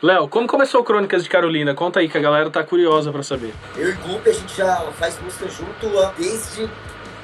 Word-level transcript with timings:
Léo, 0.00 0.28
como 0.28 0.46
começou 0.46 0.80
o 0.80 0.84
Crônicas 0.84 1.24
de 1.24 1.28
Carolina? 1.28 1.74
Conta 1.74 1.98
aí 1.98 2.08
que 2.08 2.16
a 2.16 2.20
galera 2.20 2.48
tá 2.50 2.62
curiosa 2.62 3.10
para 3.10 3.24
saber. 3.24 3.52
Eu 3.76 3.88
e 3.88 3.92
o 3.92 3.96
Gup, 3.96 4.28
a 4.28 4.32
gente 4.32 4.56
já 4.56 4.76
faz 4.92 5.18
música 5.20 5.48
junto 5.48 5.88
desde. 6.16 6.70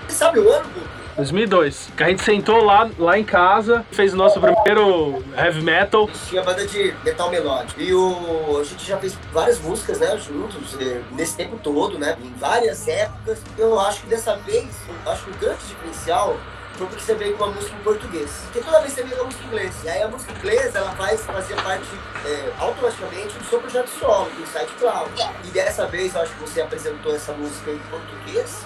Você 0.09 0.17
sabe 0.17 0.41
o 0.41 0.51
ano, 0.51 0.69
Gup? 0.75 1.05
2002. 1.17 1.93
Que 1.97 2.03
a 2.03 2.09
gente 2.09 2.23
sentou 2.25 2.65
lá, 2.65 2.91
lá 2.99 3.17
em 3.17 3.23
casa, 3.23 3.87
fez 3.93 4.13
o 4.13 4.17
nosso 4.17 4.41
primeiro 4.41 5.23
heavy 5.37 5.63
metal. 5.63 6.11
Tinha 6.29 6.43
banda 6.43 6.67
de 6.67 6.93
metal 7.05 7.31
melódico. 7.31 7.81
E 7.81 7.95
o, 7.95 8.59
a 8.61 8.65
gente 8.65 8.85
já 8.85 8.99
fez 8.99 9.17
várias 9.33 9.61
músicas, 9.61 10.01
né, 10.01 10.19
juntos, 10.19 10.77
eh, 10.81 11.01
nesse 11.13 11.37
tempo 11.37 11.57
todo, 11.63 11.97
né, 11.97 12.17
em 12.21 12.33
várias 12.41 12.89
épocas. 12.89 13.41
Eu 13.57 13.79
acho 13.79 14.01
que 14.01 14.09
dessa 14.09 14.35
vez, 14.39 14.67
eu 15.05 15.13
acho 15.13 15.25
que 15.25 15.31
o 15.31 15.35
grande 15.35 15.65
diferencial 15.65 16.37
foi 16.77 16.87
porque 16.89 17.05
você 17.05 17.15
veio 17.15 17.37
com 17.37 17.45
uma 17.45 17.55
música 17.55 17.75
em 17.75 17.83
português. 17.83 18.31
Porque 18.45 18.61
toda 18.61 18.81
vez 18.81 18.93
você 18.93 19.03
vem 19.03 19.13
com 19.13 19.17
uma 19.17 19.25
música 19.27 19.45
em 19.45 19.47
inglês. 19.47 19.75
E 19.85 19.89
aí 19.89 20.03
a 20.03 20.09
música 20.09 20.33
em 20.33 20.37
inglês, 20.37 20.75
ela 20.75 20.91
vai 20.93 21.17
fazer 21.17 21.55
parte 21.57 21.89
é, 22.27 22.53
automaticamente 22.59 23.39
do 23.39 23.45
seu 23.45 23.61
projeto 23.61 23.89
solo, 23.89 24.31
do 24.31 24.47
Site 24.47 24.73
Cloud. 24.79 25.11
E 25.45 25.49
dessa 25.49 25.87
vez, 25.87 26.15
eu 26.15 26.23
acho 26.23 26.33
que 26.33 26.41
você 26.41 26.61
apresentou 26.63 27.15
essa 27.15 27.33
música 27.33 27.71
em 27.71 27.79
português. 27.79 28.65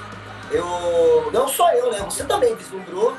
Eu, 0.51 1.31
não 1.33 1.47
só 1.48 1.71
eu, 1.73 1.91
né? 1.91 2.01
Você 2.01 2.25
também 2.25 2.55
vislumbrou 2.55 3.17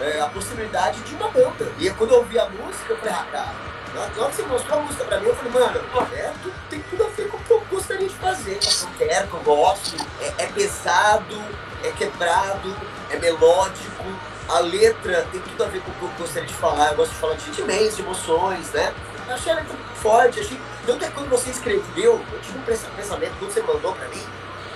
é, 0.00 0.20
a 0.20 0.28
possibilidade 0.28 1.00
de 1.00 1.14
uma 1.16 1.28
banda. 1.28 1.72
E 1.78 1.90
quando 1.90 2.12
eu 2.12 2.18
ouvi 2.18 2.38
a 2.38 2.48
música, 2.48 2.92
eu 2.92 2.96
falei, 2.98 3.14
ah, 3.14 3.26
cara, 3.32 3.54
na 3.94 4.00
hora 4.02 4.30
que 4.30 4.36
você 4.36 4.42
mostrou 4.42 4.78
a 4.78 4.82
música 4.82 5.04
pra 5.04 5.18
mim, 5.18 5.26
eu 5.26 5.34
falei, 5.34 5.52
mano, 5.52 5.80
é, 6.12 6.32
tem 6.70 6.80
tudo 6.82 7.04
a 7.04 7.08
ver 7.08 7.28
com 7.28 7.36
o 7.36 7.40
que 7.40 7.50
eu 7.50 7.60
gostaria 7.70 8.06
de 8.06 8.14
fazer. 8.14 8.60
Eu 8.62 8.88
quero, 8.98 9.26
que 9.26 9.34
eu 9.34 9.40
gosto. 9.40 9.96
É, 10.20 10.44
é 10.44 10.46
pesado, 10.46 11.36
é 11.82 11.90
quebrado, 11.92 12.76
é 13.10 13.16
melódico 13.16 14.04
a 14.48 14.60
letra 14.60 15.26
tem 15.30 15.40
tudo 15.40 15.64
a 15.64 15.66
ver 15.66 15.80
com 15.80 15.90
o 15.90 15.94
que 15.94 16.02
eu 16.02 16.10
gostaria 16.18 16.48
de 16.48 16.54
falar. 16.54 16.90
Eu 16.90 16.96
gosto 16.96 17.12
de 17.12 17.18
falar 17.18 17.34
de 17.34 17.42
sentimentos, 17.42 17.96
de 17.96 18.02
emoções, 18.02 18.70
né? 18.72 18.92
Eu 19.28 19.34
achei 19.34 19.52
a 19.52 19.56
letra 19.56 19.76
forte, 19.96 20.40
achei. 20.40 20.58
Tanto 20.86 21.04
é 21.04 21.08
que 21.08 21.14
quando 21.14 21.28
você 21.28 21.50
escreveu, 21.50 22.20
eu 22.32 22.40
tive 22.40 22.58
um 22.58 22.62
pensamento, 22.62 23.32
quando 23.38 23.50
você 23.52 23.60
mandou 23.60 23.92
pra 23.92 24.08
mim, 24.08 24.22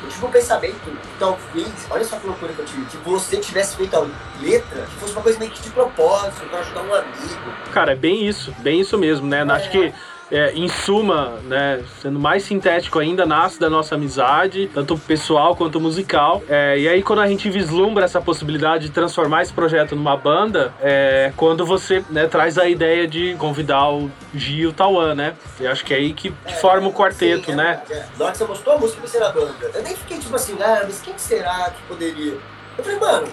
eu 0.02 0.08
tive 0.08 0.26
um 0.26 0.30
pensamento, 0.30 0.98
talvez, 1.18 1.86
olha 1.88 2.04
só 2.04 2.16
que 2.16 2.26
loucura 2.26 2.52
que 2.52 2.58
eu 2.58 2.64
tive, 2.66 2.84
que 2.84 2.96
você 2.98 3.36
tivesse 3.38 3.76
feito 3.76 3.96
a 3.96 4.06
letra, 4.40 4.82
que 4.82 4.94
fosse 4.96 5.12
uma 5.12 5.22
coisa 5.22 5.38
meio 5.38 5.50
que 5.50 5.62
de 5.62 5.70
propósito, 5.70 6.44
pra 6.50 6.58
ajudar 6.58 6.82
um 6.82 6.94
amigo. 6.94 7.52
Cara, 7.72 7.92
é 7.92 7.96
bem 7.96 8.26
isso, 8.26 8.52
bem 8.58 8.80
isso 8.80 8.98
mesmo, 8.98 9.26
né? 9.26 9.38
É. 9.38 9.52
Acho 9.52 9.70
que 9.70 9.94
é, 10.32 10.50
em 10.54 10.66
suma, 10.66 11.38
né, 11.44 11.84
sendo 12.00 12.18
mais 12.18 12.42
sintético 12.42 12.98
ainda, 12.98 13.26
nasce 13.26 13.60
da 13.60 13.68
nossa 13.68 13.96
amizade, 13.96 14.70
tanto 14.72 14.96
pessoal 14.96 15.54
quanto 15.54 15.78
musical. 15.78 16.42
É, 16.48 16.78
e 16.78 16.88
aí, 16.88 17.02
quando 17.02 17.18
a 17.18 17.28
gente 17.28 17.50
vislumbra 17.50 18.06
essa 18.06 18.18
possibilidade 18.20 18.86
de 18.86 18.90
transformar 18.90 19.42
esse 19.42 19.52
projeto 19.52 19.94
numa 19.94 20.16
banda, 20.16 20.72
é 20.80 21.32
quando 21.36 21.66
você 21.66 22.02
né, 22.08 22.26
traz 22.26 22.56
a 22.56 22.66
ideia 22.66 23.06
de 23.06 23.34
convidar 23.34 23.90
o 23.90 24.10
Gil 24.34 24.62
e 24.62 24.66
o 24.68 24.72
Tauan, 24.72 25.14
né? 25.14 25.34
Eu 25.60 25.70
acho 25.70 25.84
que 25.84 25.92
é 25.92 25.98
aí 25.98 26.14
que, 26.14 26.32
é, 26.46 26.52
forma 26.52 26.88
o 26.88 26.92
quarteto, 26.94 27.46
sim, 27.46 27.52
é, 27.52 27.56
né? 27.56 27.82
É, 27.90 28.04
Na 28.18 28.24
hora 28.24 28.32
que 28.32 28.38
você 28.38 28.44
mostrou 28.46 28.76
a 28.76 28.78
música, 28.78 29.06
você 29.06 29.18
era 29.18 29.28
banda. 29.30 29.70
Eu 29.74 29.82
nem 29.82 29.94
fiquei 29.94 30.18
tipo 30.18 30.34
assim, 30.34 30.56
ah, 30.62 30.80
mas 30.84 31.02
quem 31.02 31.12
será 31.18 31.70
que 31.70 31.82
poderia? 31.82 32.38
Eu 32.78 32.84
falei, 32.84 32.98
mano, 32.98 33.28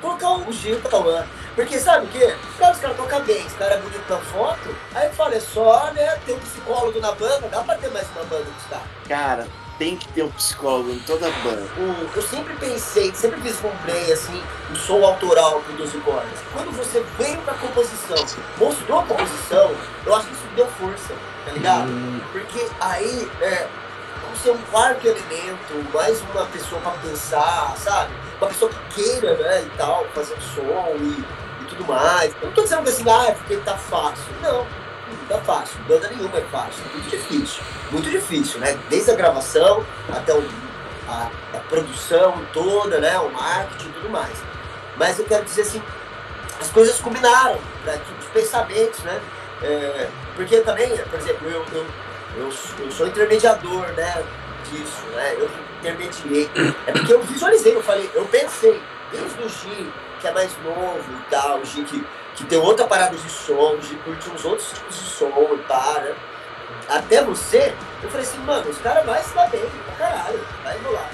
colocar 0.00 0.30
o 0.30 0.52
Gil 0.52 0.74
e 0.74 0.78
o 0.78 0.80
Tauan. 0.82 1.24
Porque 1.54 1.78
sabe 1.78 2.06
o 2.06 2.08
quê? 2.08 2.34
Cara, 2.58 2.72
os 2.72 2.78
caras 2.80 2.96
tocam 2.96 3.20
bem, 3.22 3.46
os 3.46 3.52
caras 3.52 3.78
é 3.78 3.80
bonito 3.80 4.10
na 4.10 4.18
foto. 4.18 4.76
Aí 4.94 5.06
eu 5.06 5.12
falo, 5.12 5.34
é 5.34 5.40
só, 5.40 5.92
né, 5.92 6.18
ter 6.26 6.32
um 6.32 6.38
psicólogo 6.40 7.00
na 7.00 7.12
banda, 7.12 7.48
dá 7.48 7.62
pra 7.62 7.76
ter 7.76 7.90
mais 7.90 8.06
uma 8.10 8.24
banda 8.24 8.44
que 8.44 8.64
está. 8.64 8.80
Cara, 9.08 9.46
tem 9.78 9.96
que 9.96 10.08
ter 10.08 10.24
um 10.24 10.30
psicólogo 10.32 10.90
em 10.90 10.98
toda 11.00 11.30
banda. 11.30 11.62
Um, 11.78 12.08
eu 12.14 12.22
sempre 12.22 12.54
pensei, 12.56 13.14
sempre 13.14 13.40
vislumbrei, 13.40 14.12
assim, 14.12 14.42
o 14.72 14.76
som 14.76 15.04
autoral 15.04 15.60
do 15.60 15.76
12 15.76 15.98
cordas. 15.98 16.38
Quando 16.52 16.76
você 16.76 17.04
veio 17.18 17.38
pra 17.42 17.54
composição, 17.54 18.16
mostrou 18.58 18.98
a 18.98 19.02
composição, 19.04 19.74
eu 20.04 20.14
acho 20.14 20.26
que 20.26 20.34
isso 20.34 20.48
deu 20.56 20.66
força, 20.66 21.14
tá 21.44 21.52
ligado? 21.52 21.88
Hum. 21.88 22.20
Porque 22.32 22.66
aí, 22.80 23.30
é, 23.40 23.68
você 24.34 24.50
é 24.50 24.52
um 24.52 24.62
quarto 24.72 25.06
elemento, 25.06 25.92
mais 25.92 26.20
uma 26.32 26.46
pessoa 26.46 26.80
pra 26.80 26.92
pensar, 26.92 27.74
sabe? 27.76 28.12
Uma 28.40 28.48
pessoa 28.48 28.70
que 28.72 29.02
queira, 29.02 29.36
né, 29.36 29.62
e 29.62 29.76
tal, 29.76 30.04
fazer 30.14 30.34
um 30.34 30.40
som 30.40 30.96
e 30.96 31.43
tudo 31.74 31.86
mais. 31.86 32.34
Eu 32.40 32.48
não 32.48 32.52
tô 32.52 32.62
dizendo 32.62 32.88
assim, 32.88 33.04
ah, 33.08 33.26
é 33.28 33.32
porque 33.32 33.56
tá 33.58 33.76
fácil. 33.76 34.24
Não, 34.42 34.58
não 34.58 35.26
tá 35.28 35.38
fácil. 35.40 35.78
Banda 35.88 36.08
nenhuma 36.08 36.38
é 36.38 36.42
fácil. 36.42 36.82
É 36.84 36.92
muito 36.92 37.10
difícil. 37.10 37.62
Muito 37.90 38.10
difícil, 38.10 38.60
né? 38.60 38.78
Desde 38.88 39.10
a 39.10 39.14
gravação 39.14 39.84
até 40.12 40.34
o, 40.34 40.44
a, 41.08 41.30
a 41.54 41.58
produção 41.68 42.34
toda, 42.52 42.98
né? 42.98 43.18
O 43.18 43.30
marketing 43.30 43.88
e 43.88 43.92
tudo 43.92 44.10
mais. 44.10 44.36
Mas 44.96 45.18
eu 45.18 45.24
quero 45.24 45.44
dizer 45.44 45.62
assim, 45.62 45.82
as 46.60 46.70
coisas 46.70 47.00
combinaram 47.00 47.58
para 47.84 47.94
os 47.94 48.26
pensamentos, 48.32 49.00
né? 49.00 49.20
É, 49.62 50.08
porque 50.36 50.60
também, 50.60 50.96
por 50.96 51.18
exemplo, 51.18 51.48
eu, 51.48 51.64
eu, 51.72 51.86
eu, 52.36 52.52
eu 52.78 52.90
sou 52.90 53.06
intermediador, 53.06 53.86
né? 53.92 54.22
Disso, 54.70 55.06
né? 55.14 55.34
Eu 55.38 55.50
intermediei. 55.80 56.50
É 56.86 56.92
porque 56.92 57.12
eu 57.12 57.22
visualizei, 57.22 57.74
eu 57.74 57.82
falei, 57.82 58.10
eu 58.14 58.24
pensei, 58.26 58.80
desde 59.12 59.42
o 59.42 59.48
G, 59.48 59.86
que 60.24 60.28
é 60.28 60.32
mais 60.32 60.56
novo 60.64 61.04
e 61.12 61.30
tal, 61.30 61.58
o 61.58 61.66
G 61.66 61.84
que, 61.84 62.02
que 62.34 62.44
tem 62.46 62.56
outra 62.56 62.86
parada 62.86 63.14
de 63.14 63.28
som, 63.28 63.74
o 63.74 63.82
G 63.82 63.94
curte 63.96 64.30
uns 64.30 64.42
outros 64.46 64.70
tipos 64.70 64.98
de 64.98 65.04
som 65.04 65.28
e 65.28 65.58
para. 65.68 66.00
Né? 66.00 66.14
Até 66.88 67.22
você, 67.22 67.74
eu 68.02 68.08
falei 68.08 68.26
assim, 68.26 68.38
mano, 68.38 68.70
os 68.70 68.78
caras 68.78 69.04
vão 69.04 69.14
se 69.22 69.34
dar 69.34 69.50
bem 69.50 69.60
pra 69.84 69.94
caralho, 69.96 70.40
vai 70.62 70.78
rolar. 70.78 71.10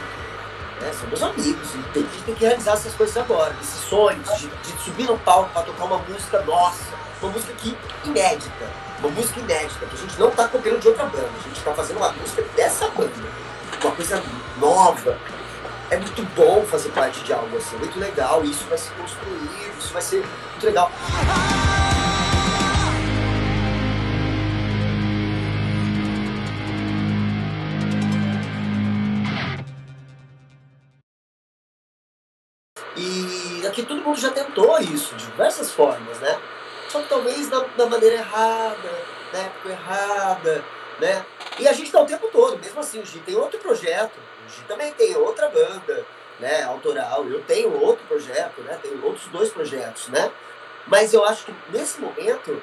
Né? 0.80 0.92
São 0.92 1.08
meus 1.08 1.22
amigos, 1.24 1.74
e 1.74 1.82
tem, 1.92 2.04
a 2.04 2.06
gente 2.06 2.22
tem 2.22 2.34
que 2.36 2.44
realizar 2.44 2.74
essas 2.74 2.94
coisas 2.94 3.16
agora, 3.16 3.52
esses 3.60 3.80
sonhos 3.80 4.38
de, 4.38 4.46
de 4.46 4.82
subir 4.84 5.08
no 5.08 5.18
palco 5.18 5.50
pra 5.52 5.62
tocar 5.62 5.84
uma 5.86 5.98
música 5.98 6.40
nossa, 6.42 6.94
uma 7.20 7.32
música 7.32 7.52
que 7.54 7.76
inédita, 8.04 8.70
uma 9.00 9.10
música 9.10 9.40
inédita, 9.40 9.86
que 9.86 9.94
a 9.96 9.98
gente 9.98 10.20
não 10.20 10.30
tá 10.30 10.46
copiando 10.46 10.78
de 10.78 10.86
outra 10.86 11.06
banda, 11.06 11.28
a 11.36 11.48
gente 11.48 11.60
tá 11.64 11.74
fazendo 11.74 11.96
uma 11.96 12.12
música 12.12 12.42
dessa 12.54 12.86
banda, 12.90 13.10
uma 13.82 13.90
coisa 13.90 14.22
nova, 14.60 15.18
é 15.90 15.96
muito 15.96 16.22
bom 16.36 16.64
fazer 16.66 16.90
parte 16.90 17.22
de 17.24 17.32
algo 17.32 17.56
assim, 17.56 17.76
muito 17.76 17.98
legal, 17.98 18.44
isso 18.44 18.64
vai 18.68 18.78
se 18.78 18.90
construir, 18.92 19.78
isso 19.78 19.92
vai 19.92 20.02
ser 20.02 20.24
muito 20.52 20.64
legal. 20.64 20.90
E 32.96 33.66
aqui 33.66 33.82
todo 33.82 34.00
mundo 34.02 34.18
já 34.18 34.30
tentou 34.30 34.78
isso, 34.78 35.14
de 35.16 35.26
diversas 35.26 35.72
formas, 35.72 36.18
né? 36.20 36.38
Só 36.88 37.00
que 37.00 37.08
talvez 37.08 37.48
da, 37.48 37.60
da 37.76 37.86
maneira 37.86 38.16
errada, 38.16 38.90
na 39.32 39.38
época 39.40 39.68
errada, 39.70 40.64
né? 41.00 41.24
E 41.58 41.68
a 41.68 41.72
gente 41.72 41.92
dá 41.92 42.02
o 42.02 42.06
tempo 42.06 42.28
todo, 42.28 42.58
mesmo 42.58 42.80
assim, 42.80 43.00
o 43.00 43.06
Gi 43.06 43.20
tem 43.20 43.36
outro 43.36 43.58
projeto, 43.58 44.14
Gi 44.48 44.62
também 44.66 44.92
tem 44.92 45.16
outra 45.16 45.48
banda, 45.48 46.06
né, 46.38 46.62
autoral. 46.64 47.26
Eu 47.26 47.42
tenho 47.42 47.78
outro 47.80 48.04
projeto, 48.06 48.60
né? 48.62 48.78
Tenho 48.82 49.04
outros 49.04 49.26
dois 49.28 49.50
projetos, 49.50 50.08
né? 50.08 50.30
Mas 50.86 51.12
eu 51.12 51.24
acho 51.24 51.44
que 51.44 51.54
nesse 51.70 52.00
momento, 52.00 52.62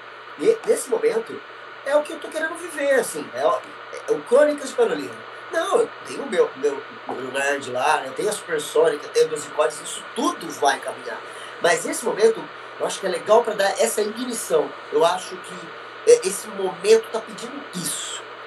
nesse 0.66 0.90
momento, 0.90 1.40
é 1.86 1.96
o 1.96 2.02
que 2.02 2.14
eu 2.14 2.20
tô 2.20 2.28
querendo 2.28 2.56
viver, 2.56 2.96
assim. 2.96 3.26
É, 3.34 3.46
o, 3.46 3.62
é 4.10 4.12
o 4.12 4.22
Crônicas 4.24 4.70
de 4.70 4.76
Carolina. 4.76 5.16
Não, 5.52 5.80
eu 5.80 5.90
tenho 6.06 6.24
o 6.24 6.30
meu, 6.30 6.50
meu, 6.58 6.82
meu 7.08 7.32
nerd 7.32 7.72
lá, 7.72 8.04
eu 8.06 8.12
tenho 8.14 8.28
a 8.28 8.34
Supersonic, 8.34 9.02
eu 9.06 9.12
tenho 9.12 9.30
12 9.30 9.48
cordas, 9.52 9.80
isso 9.82 10.04
tudo 10.14 10.50
vai 10.60 10.78
caminhar. 10.80 11.22
Mas 11.62 11.86
nesse 11.86 12.04
momento, 12.04 12.44
eu 12.80 12.86
acho 12.86 13.00
que 13.00 13.06
é 13.06 13.10
legal 13.10 13.44
para 13.44 13.54
dar 13.54 13.82
essa 13.82 14.02
ignição. 14.02 14.70
Eu 14.92 15.06
acho 15.06 15.38
que 15.38 16.12
é, 16.12 16.28
esse 16.28 16.48
momento 16.50 17.10
tá 17.12 17.22
pedindo 17.22 17.64
isso. 17.74 17.97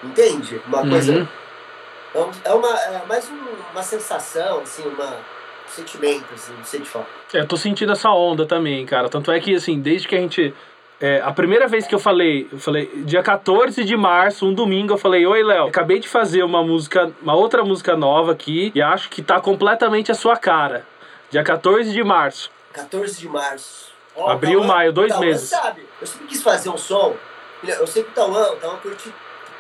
Entende? 0.03 0.61
Uma 0.67 0.89
coisa 0.89 1.13
uhum. 1.13 1.29
Então, 2.11 2.31
é 2.45 2.53
uma, 2.53 2.69
é 2.69 3.03
mais 3.07 3.31
um, 3.31 3.39
uma 3.73 3.83
sensação, 3.83 4.61
assim, 4.61 4.83
uma, 4.83 5.11
um 5.11 5.69
sentimento, 5.69 6.27
assim, 6.35 6.53
não 6.57 6.65
sei 6.65 6.81
te 6.81 6.89
falar. 6.89 7.07
É, 7.33 7.41
eu 7.41 7.47
tô 7.47 7.57
sentindo 7.57 7.93
essa 7.93 8.11
onda 8.11 8.45
também, 8.45 8.85
cara. 8.85 9.09
Tanto 9.09 9.31
é 9.31 9.39
que, 9.39 9.55
assim, 9.55 9.81
desde 9.81 10.09
que 10.09 10.17
a 10.17 10.19
gente. 10.19 10.55
É, 11.01 11.21
a 11.23 11.33
primeira 11.33 11.67
vez 11.67 11.87
que 11.87 11.95
eu 11.95 11.99
falei, 11.99 12.47
eu 12.53 12.59
falei, 12.59 12.87
dia 13.07 13.23
14 13.23 13.85
de 13.85 13.97
março, 13.97 14.45
um 14.45 14.53
domingo, 14.53 14.93
eu 14.93 14.99
falei, 14.99 15.25
oi, 15.25 15.43
Léo, 15.43 15.69
acabei 15.69 15.99
de 15.99 16.07
fazer 16.07 16.43
uma 16.43 16.63
música, 16.63 17.11
uma 17.23 17.35
outra 17.35 17.65
música 17.65 17.97
nova 17.97 18.33
aqui 18.33 18.71
e 18.75 18.83
acho 18.83 19.09
que 19.09 19.23
tá 19.23 19.41
completamente 19.41 20.13
a 20.13 20.15
sua 20.15 20.37
cara. 20.37 20.85
Dia 21.31 21.43
14 21.43 21.91
de 21.91 22.05
março. 22.05 22.51
14 22.75 23.19
de 23.19 23.29
março. 23.31 23.93
Oh, 24.15 24.29
Abril, 24.29 24.61
Tauan, 24.61 24.67
maio, 24.67 24.93
dois 24.93 25.11
Tauan 25.11 25.25
meses. 25.25 25.49
sabe, 25.49 25.87
eu 25.99 26.07
sempre 26.07 26.27
quis 26.27 26.43
fazer 26.43 26.69
um 26.69 26.77
som. 26.77 27.17
Eu 27.63 27.87
sei 27.87 28.03
que 28.03 28.11
o 28.11 28.13
Tauan, 28.13 28.53
o 28.53 28.57
Tauan 28.57 28.77
curte 28.77 29.11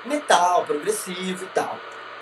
metal, 0.05 0.64
progressivo 0.64 1.44
e 1.44 1.49
tal. 1.49 1.79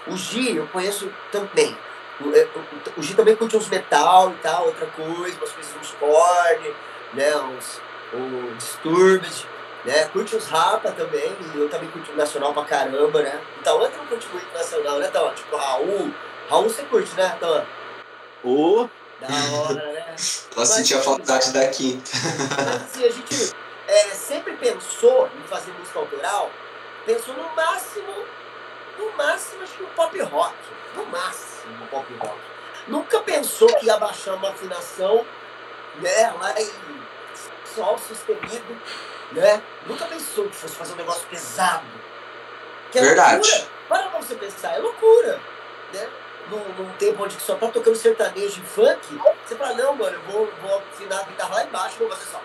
O 0.07 0.17
Gi 0.17 0.57
eu 0.57 0.67
conheço 0.69 1.11
também. 1.31 1.77
O, 2.21 2.35
é, 2.35 2.49
o, 2.55 3.01
o 3.01 3.03
Gi 3.03 3.15
também 3.15 3.37
curte 3.37 3.57
uns 3.57 3.69
metal 3.69 4.33
e 4.33 4.35
tal, 4.37 4.67
outra 4.67 4.87
coisa, 4.87 5.37
umas 5.37 5.53
coisas 5.53 5.77
uns 5.81 5.91
corne, 5.93 6.75
né, 7.15 7.37
uns, 7.37 7.81
uns 8.13 8.57
disturbed, 8.59 9.47
né, 9.85 10.05
curte 10.07 10.35
uns 10.35 10.47
rapa 10.47 10.91
também, 10.93 11.37
e 11.55 11.59
eu 11.59 11.69
também 11.69 11.89
curto 11.91 12.13
nacional 12.15 12.53
pra 12.53 12.65
caramba, 12.65 13.23
né. 13.23 13.41
Então, 13.61 13.81
eu 13.81 13.91
não 13.91 14.07
curte 14.07 14.27
muito 14.33 14.53
nacional, 14.53 14.99
né, 14.99 15.09
Tauan? 15.09 15.33
Tipo, 15.35 15.57
Raul, 15.57 16.13
Raul 16.49 16.65
você 16.65 16.83
curte, 16.83 17.15
né, 17.15 17.37
Tauan? 17.39 17.65
Ô! 18.43 18.83
Oh. 18.83 18.89
Da 19.21 19.59
hora, 19.59 19.75
né? 19.75 20.15
Ela 20.55 20.67
sentia 20.67 21.01
falta 21.01 21.25
da 21.53 21.67
quinta. 21.69 22.11
Mas 22.57 22.83
assim, 22.83 23.05
a 23.05 23.11
gente 23.11 23.55
é, 23.89 24.03
sempre 24.11 24.53
pensou 24.55 25.29
em 25.37 25.43
fazer 25.49 25.73
música 25.73 25.99
autoral 25.99 26.51
Pensou 27.09 27.35
no 27.35 27.49
máximo, 27.57 28.13
no 28.99 29.17
máximo, 29.17 29.63
acho 29.63 29.73
que 29.73 29.83
no 29.83 29.89
pop 29.89 30.21
rock. 30.21 30.55
No 30.95 31.07
máximo, 31.07 31.79
no 31.79 31.87
pop 31.87 32.15
rock. 32.21 32.39
Nunca 32.87 33.21
pensou 33.21 33.67
que 33.77 33.87
ia 33.87 33.97
baixar 33.97 34.35
uma 34.35 34.51
afinação, 34.51 35.25
né, 36.03 36.35
lá 36.39 36.61
em 36.61 36.71
sol 37.75 37.97
sustenido, 37.97 38.79
né? 39.33 39.63
Nunca 39.87 40.05
pensou 40.05 40.51
que 40.51 40.57
fosse 40.57 40.77
fazer 40.77 40.93
um 40.93 40.97
negócio 40.97 41.27
pesado. 41.29 41.87
Que 42.93 42.99
é 42.99 43.01
Verdade. 43.01 43.37
loucura. 43.37 43.71
Para 43.89 44.09
pra 44.11 44.21
você 44.21 44.35
pensar, 44.35 44.75
é 44.75 44.79
loucura, 44.79 45.41
né? 45.95 46.11
Num, 46.51 46.63
num 46.75 46.93
tempo 46.99 47.25
onde 47.25 47.41
só 47.41 47.55
tá 47.55 47.69
tocando 47.69 47.97
sertanejo 47.97 48.61
e 48.61 48.67
funk, 48.67 49.19
você 49.47 49.57
fala, 49.57 49.73
não, 49.73 49.95
mano, 49.95 50.15
eu 50.15 50.23
vou, 50.31 50.53
vou 50.61 50.83
afinar 50.93 51.21
a 51.21 51.23
guitarra 51.23 51.55
lá 51.55 51.65
embaixo, 51.65 51.97
vou 52.01 52.11
fazer 52.11 52.27
só. 52.31 52.43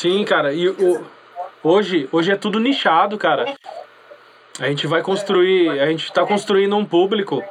Sim, 0.00 0.24
cara, 0.24 0.54
e 0.54 0.66
o, 0.66 1.04
hoje, 1.62 2.08
hoje 2.10 2.32
é 2.32 2.36
tudo 2.36 2.58
nichado, 2.58 3.18
cara. 3.18 3.54
A 4.58 4.66
gente 4.66 4.86
vai 4.86 5.02
construir, 5.02 5.78
a 5.78 5.84
gente 5.90 6.10
tá 6.10 6.24
construindo 6.24 6.74
um 6.74 6.86
público. 6.86 7.44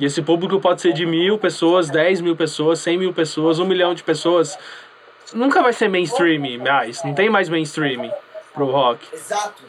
E 0.00 0.04
esse 0.04 0.20
público 0.20 0.58
pode 0.58 0.82
ser 0.82 0.92
de 0.92 1.06
mil 1.06 1.38
pessoas, 1.38 1.88
dez 1.88 2.20
mil 2.20 2.34
pessoas, 2.34 2.80
cem 2.80 2.98
mil 2.98 3.12
pessoas, 3.12 3.60
um 3.60 3.64
milhão 3.64 3.94
de 3.94 4.02
pessoas. 4.02 4.58
Nunca 5.32 5.62
vai 5.62 5.72
ser 5.72 5.88
mainstream 5.88 6.58
mais, 6.58 7.04
não 7.04 7.14
tem 7.14 7.30
mais 7.30 7.48
mainstream 7.48 8.12
pro 8.52 8.64
rock. 8.64 9.06
Exato. 9.14 9.62